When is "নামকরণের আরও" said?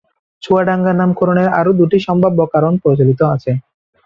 0.93-1.71